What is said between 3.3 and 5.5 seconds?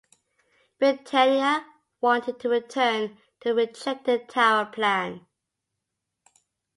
to the rejected tower plan.